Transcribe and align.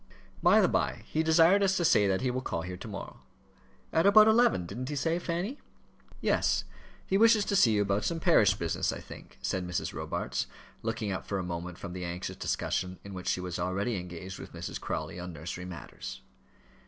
"By 0.41 0.61
the 0.61 0.67
by, 0.67 1.03
he 1.05 1.21
desired 1.21 1.61
us 1.61 1.77
to 1.77 1.85
say 1.85 2.07
that 2.07 2.21
he 2.21 2.31
will 2.31 2.41
call 2.41 2.63
here 2.63 2.75
to 2.75 2.87
morrow; 2.87 3.19
at 3.93 4.07
about 4.07 4.27
eleven, 4.27 4.65
didn't 4.65 4.89
he 4.89 4.95
say, 4.95 5.19
Fanny?" 5.19 5.59
"Yes; 6.21 6.63
he 7.05 7.19
wishes 7.19 7.45
to 7.45 7.55
see 7.55 7.73
you 7.73 7.83
about 7.83 8.03
some 8.03 8.19
parish 8.19 8.55
business, 8.55 8.91
I 8.91 8.99
think," 8.99 9.37
said 9.43 9.63
Mrs. 9.67 9.93
Robarts, 9.93 10.47
looking 10.81 11.11
up 11.11 11.27
for 11.27 11.37
a 11.37 11.43
moment 11.43 11.77
from 11.77 11.93
the 11.93 12.03
anxious 12.03 12.37
discussion 12.37 12.97
in 13.03 13.13
which 13.13 13.27
she 13.27 13.41
was 13.41 13.59
already 13.59 13.97
engaged 13.97 14.39
with 14.39 14.53
Mrs. 14.53 14.81
Crawley 14.81 15.19
on 15.19 15.33
nursery 15.33 15.65
matters. 15.65 16.23